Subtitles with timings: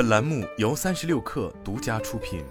[0.00, 2.42] 本栏目由三十六氪独家出品。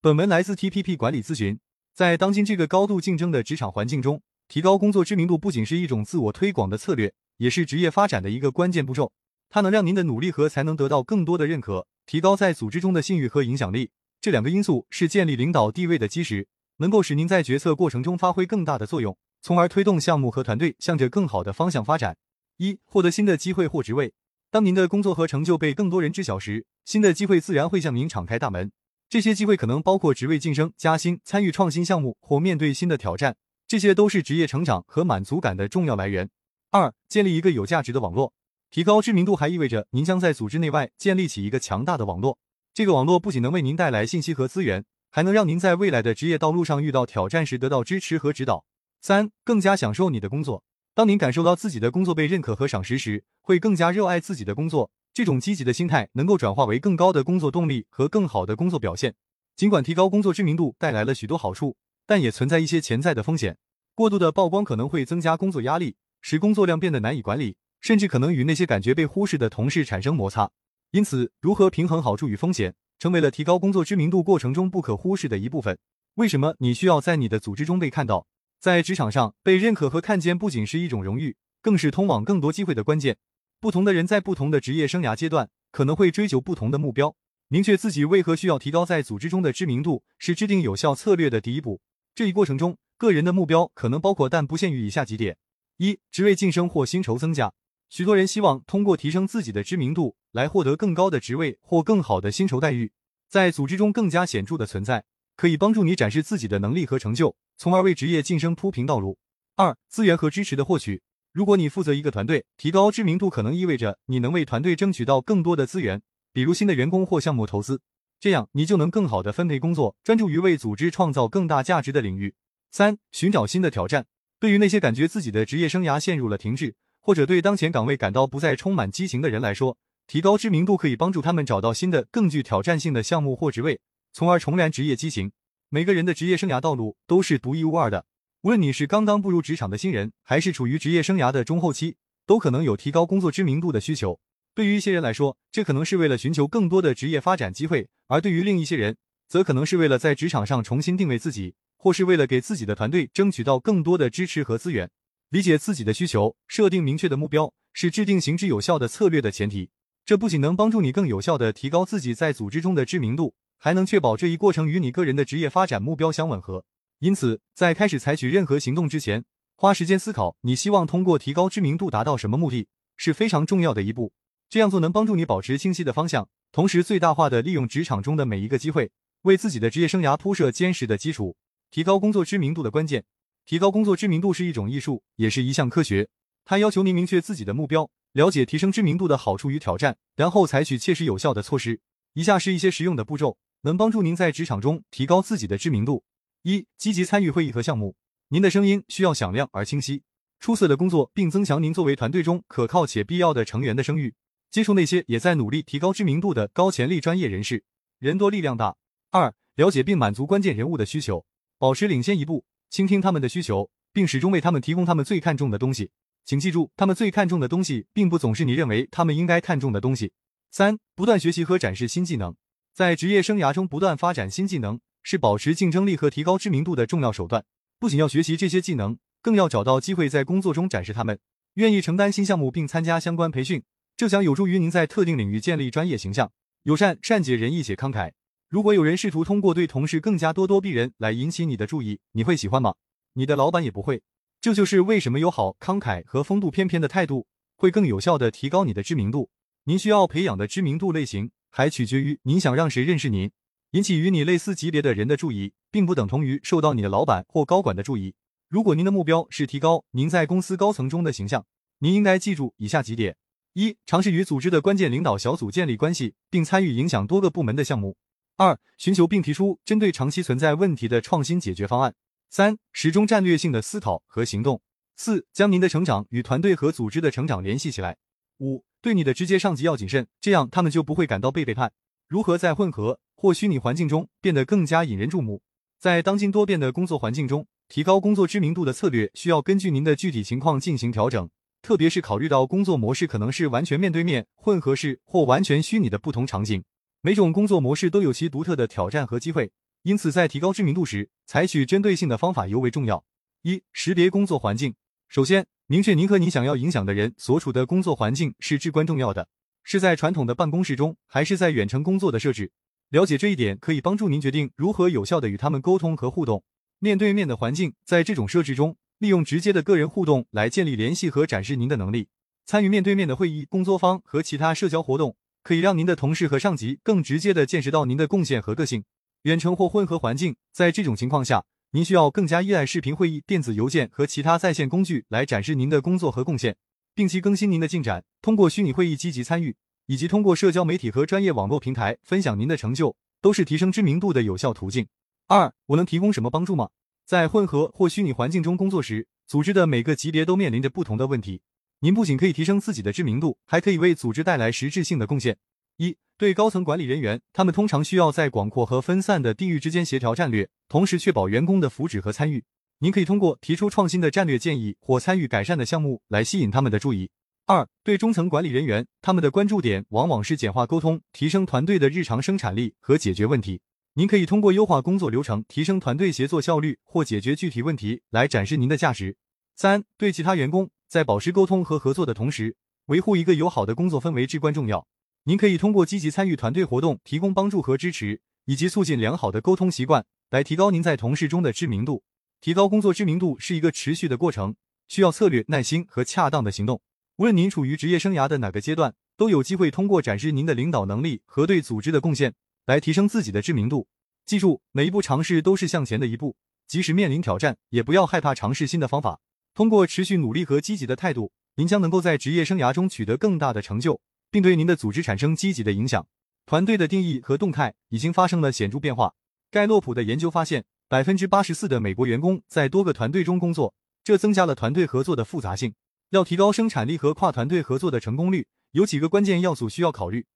[0.00, 1.60] 本文来自 TPP 管理咨询。
[1.92, 9.12] 在当今这个高度竞争的职场环境中，提高工作知名度不仅是一种自我推广的策略，也是职业发展的一个关键步骤。
[9.50, 13.90] 它能让您的努力和才能得到更多的认可，提高在组织中的信誉和影响力。
[14.22, 16.48] 这两个因素是建立领导地位的基石，
[16.78, 22.16] 能够使您在决策过程中发挥更大的作用，从而推动项目和团队向着更好的方向发展。
[22.62, 24.12] 一、获得新的机会或职位。
[24.48, 28.70] 当您的工作和成就被更多人知晓时，新的机会自然会向您敞开大门。
[29.08, 36.30] 这些机会可能包括职位晋升、加薪、参与创新项目或面对新的挑战，这些都是职业成长和满足感的重要来源。
[36.70, 38.32] 二、建立一个有价值的网络。
[38.70, 42.38] 提高知名度还意味着您将在组织内外建立起一个强大的网络。
[42.72, 48.64] 这个网络不仅能为您带来信息和资源，还能让您在未来的职业道路上遇到挑战时得到支持和指导。
[49.02, 50.64] 三、更加享受你的工作。
[50.94, 54.90] 当您感受到自己的工作被认可和赏识时，会更加热爱自己的工作。
[55.14, 59.14] 这种积极的心态能够转化为更高的工作动力和更好的工作表现。
[59.56, 61.76] 尽管提高工作知名度带来了许多好处，
[62.06, 63.56] 但也存在一些潜在的风险。
[63.94, 67.56] 过度的曝光可能会增加工作压力，使工作量变得难以管理。
[67.80, 70.50] 甚至可能与那些感觉被忽视的同事产生摩擦，
[70.92, 75.76] 因此，如何平衡好处与风险，成为了提高工作知名度过程中不可忽视的一部分。
[76.14, 78.26] 为什么你需要在你的组织中被看到？
[78.62, 83.16] 在职场上被认可和看见不仅是一种荣誉，更是通往更多机会的关键。
[83.58, 87.16] 不同的人在不同的职业生涯阶段可能会追求不同的目标。
[87.48, 91.80] 明确自己为何需要提高在组织中的知名度，是制定有效策略的第一步。
[92.14, 95.36] 这一过程中，个人的目标可能包括但不限于以下几点：
[95.78, 97.52] 一、职位晋升或薪酬增加。
[97.88, 102.92] 许多人希望通过提升自己的知名度来获得更高的职位或更好的薪酬待遇，
[103.28, 105.02] 在组织中更加显著的存在，
[105.36, 109.18] 可以帮助你展示自己的能力和成就，从而为职业晋升铺平道路。
[109.56, 111.02] 二、资源和支持的获取。
[111.32, 116.02] 如果你负责一个团队，提高知名度可能意味着你能为团队争取到更多的资源，
[116.32, 117.80] 比如新的员工或项目投资，
[118.20, 122.34] 这样你就能更好的分配工作，专注于为组织创造更大价值的领域。
[122.70, 124.06] 三、寻找新的挑战。
[124.38, 133.80] 对于那些感觉自己的职业生涯陷入了停滞，或者对当前岗位感到不再充满激情的人来说，提高知名度可以帮助他们找到新的、更具挑战性的项目或职位，
[134.12, 135.32] 从而重燃职业激情。
[135.70, 138.04] 每个人的职业生涯道路都是独一无二的，
[138.42, 141.96] 无论你是刚刚步入职场的新人，还是处于职业生涯的中后期，
[142.26, 144.20] 都可能有提高工作知名度的需求。
[144.54, 154.90] 对于一些人来说，这可能是为了寻求更多的职业发展机会；而对于另一些人，则可能是为了在职场上重新定位自己，或是为了给自己的团队争取到更多的支持和资源。
[155.30, 159.70] 理解自己的需求，设定明确的目标，是制定行之有效的策略的前提。
[160.04, 163.34] 这不仅能帮助你更有效地提高自己在组织中的知名度，
[163.64, 166.64] 还能确保这一过程与你个人的职业发展目标相吻合。
[166.98, 169.24] 因此，在开始采取任何行动之前，
[169.54, 174.12] 花时间思考你希望通过提高知名度达到什么目的，是非常重要的一步。
[174.48, 178.90] 这样做能帮助你保持清晰的方向，同时最大化的利用职场中的每一个机会，
[179.22, 181.36] 为自己的职业生涯铺设坚实的基础。
[181.70, 183.04] 提高工作知名度的关键。
[183.46, 186.08] 提高工作知名度是一种艺术，也是一项科学。
[186.44, 191.78] 它要求您明确自己的目标，了解提升知名度的好处与挑战，然后采取切实有效的措施。
[192.14, 196.04] 以下是一些实用的步骤，能帮助您在职场中提高自己的知名度。
[196.42, 197.96] 一、积极参与会议和项目。
[198.28, 200.02] 您的声音需要响亮而清晰，
[200.40, 204.14] 出色的工作并增强您作为团队中可靠且必要的成员的声誉。
[204.50, 207.64] 接触那些也在努力提高知名度的高潜力专业人士，
[207.98, 208.76] 人多力量大。
[209.10, 211.24] 二、了解并满足关键人物的需求，
[211.58, 212.44] 保持领先一步。
[212.68, 215.90] 倾听他们的需求，并始终为他们提供他们最看重的东西。
[216.24, 220.12] 请记住，他们最看重的东西，并不总是你认为他们应该看重的东西。
[220.50, 222.34] 三、不断学习和展示新技能，
[222.74, 227.44] 在职业生涯中不断发展新技能，是保持竞争力和提高知名度的重要手段。
[227.78, 231.18] 不仅要学习这些技能，更要找到机会在工作中展示他们。
[231.54, 233.62] 愿意承担新项目并参加相关培训，
[233.94, 236.32] 这将有助于您在特定领域建立专业形象。
[236.62, 238.12] 友善、善解人意且慷慨。
[238.48, 242.74] 如果有人试图通过对同事更加咄咄逼人来引起你的注意，你会喜欢吗？
[243.12, 244.00] 你的老板也不会。
[244.40, 249.28] 这就是为什么友好、慷慨和风度翩翩的态度会更有效的提高你的知名度。
[249.64, 253.30] 您需要培养的知名度类型还取决于您想让谁认识您。
[253.72, 258.14] 引起与你类似级别的人的注意，并不等同于受到你的老板或高管的注意。
[258.48, 261.46] 如果您的目标是提高您在公司高层中的形象，
[261.78, 263.16] 您应该记住以下几点：
[263.52, 267.96] 一、尝试与组织的关键领导小组建立关系，并参与影响多个部门的项目。
[268.36, 271.94] 二、寻求并提出针对长期存在问题的创新解决方案。
[272.28, 274.62] 三、始终战略性的思考和行动。
[274.96, 277.96] 四、将您的成长与团队和组织的成长联系起来。
[278.38, 281.72] 五、对你的直接上级要谨慎，这样他们就不会感到被背叛。
[282.08, 285.40] 如何在混合或虚拟环境中变得更加引人注目？
[285.78, 291.30] 在当今多变的工作环境中，提高工作知名度的策略需要根据您的具体情况进行调整。
[291.62, 296.64] 特别是考虑到工作模式可能是完全面对面、混合式或完全虚拟的不同场景，
[297.02, 299.52] 每种工作模式都有其独特的挑战和机会，
[299.84, 303.04] 因此在提高知名度时，采取针对性的方法尤为重要。
[303.42, 304.74] 一、识别工作环境。
[305.12, 309.28] 首先，明确您和你想要影响的人所处的工作环境是至关重要的，
[309.62, 312.50] 是在传统的办公室中，还是在远程工作的设置？
[312.88, 316.42] 了解这一点可以帮助您决定如何有效的与他们沟通和互动。
[316.78, 318.78] 面对面的环境，在这种设置中。
[318.96, 322.08] 利用直接的个人互动来建立联系和展示您的能力。
[322.46, 328.84] 参与面对面的会议、工作坊和其他社交活动，可以让您的同事和上级更直接的见识到您的贡献和个性。
[329.24, 331.44] 远程或混合环境，在这种情况下，
[331.74, 336.54] 您需要更加依赖视频会议、电子邮件和其他在线工具来展示您的工作和贡献，
[336.94, 338.04] 定期更新您的进展。
[338.20, 344.86] 通过虚拟会议积极参与，以及通过社交媒体和专业网络平台分享您的成就，都是提升知名度的有效途径。
[345.28, 346.68] 二，我能提供什么帮助吗？
[347.06, 351.40] 在混合或虚拟环境中工作时，组织的每个级别都面临着不同的问题。
[351.80, 355.38] 您不仅可以提升自己的知名度，还可以为组织带来实质性的贡献。
[355.78, 362.44] 一对高层管理人员，他们通常需要在广阔和分散的地域之间协调战略，同时确保员工的福祉和参与。
[362.78, 367.10] 您可以通过提出创新的战略建议或参与改善的项目来吸引他们的注意。
[367.46, 373.60] 二对中层管理人员，他们的关注点往往是简化沟通、提升团队的日常生产力和解决问题。
[373.94, 379.16] 您可以通过优化工作流程、提升团队协作效率或解决具体问题来展示您的价值。
[379.56, 382.54] 三、对其他员工，在保持沟通和合作的同时，
[382.86, 384.86] 维护一个友好的工作氛围至关重要。
[385.24, 392.02] 您可以通过积极参与团队活动、提供帮助和支持，以及促进良好的沟通习惯，来提高您在同事中的知名度。
[392.40, 394.56] 提高工作知名度是一个持续的过程，
[394.88, 396.82] 需要策略、耐心和恰当的行动。
[397.18, 402.34] 无论您处于职业生涯的哪个阶段，都有机会通过展示您的领导能力和对组织的贡献。
[402.66, 403.86] 来提升自己的知名度。
[404.24, 406.36] 记住，每一步尝试都是向前的一步，
[406.66, 409.20] 即使面临挑战，也不要害怕尝试新的方法。
[409.54, 414.00] 通过持续努力和积极的态度，您将能够在职业生涯中取得更大的成就，
[414.32, 416.04] 并对您的组织产生积极的影响。
[416.46, 419.14] 团队的定义和动态已经发生了显著变化。
[419.50, 425.74] 盖洛普的研究发现，百分之八十四的美国员工在多个团队中工作，这增加了团队合作的复杂性。
[426.10, 430.26] 要提高生产力和跨团队合作的成功率，有几个关键要素需要考虑。